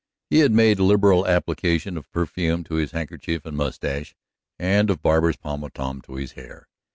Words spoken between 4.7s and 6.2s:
of barber's pomatum to